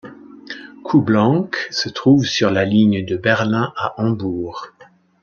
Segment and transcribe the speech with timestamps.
[0.83, 4.69] Kuhblank se trouve sur la ligne de Berlin à Hambourg.